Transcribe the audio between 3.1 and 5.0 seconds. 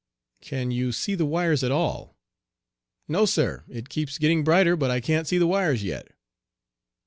Sir; it keeps getting brighter, but I